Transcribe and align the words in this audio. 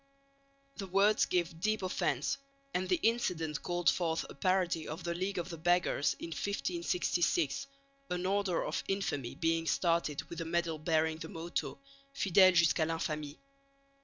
The 0.77 0.87
words 0.87 1.25
gave 1.27 1.59
deep 1.59 1.83
offence; 1.83 2.39
and 2.73 2.89
the 2.89 2.99
incident 3.03 3.61
called 3.61 3.87
forth 3.87 4.25
a 4.27 4.33
parody 4.33 4.87
of 4.87 5.03
the 5.03 5.13
League 5.13 5.37
of 5.37 5.49
the 5.49 5.59
Beggars 5.59 6.15
in 6.17 6.29
1566, 6.29 7.67
an 8.09 8.25
Order 8.25 8.65
of 8.65 8.83
Infamy 8.87 9.35
being 9.35 9.67
started 9.67 10.23
with 10.23 10.41
a 10.41 10.45
medal 10.45 10.79
bearing 10.79 11.19
the 11.19 11.29
motto 11.29 11.77
_fidèles 12.15 12.55
jusqu' 12.55 12.77
à 12.83 12.87
l'infamie. 12.87 13.37